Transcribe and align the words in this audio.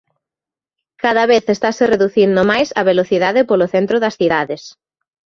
Cada 1.03 1.23
vez 1.31 1.43
estase 1.55 1.83
reducindo 1.93 2.41
máis 2.51 2.69
a 2.79 2.81
velocidade 2.91 3.41
polo 3.49 3.67
centro 3.73 3.97
das 4.03 4.17
cidades. 4.19 4.61